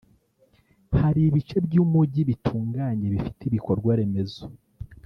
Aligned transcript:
Hari 0.99 1.21
ibice 1.29 1.57
by’umujyi 1.65 2.21
bitunganye 2.29 3.05
bifite 3.13 3.41
ibikorwa 3.45 3.91
remezo 3.99 4.43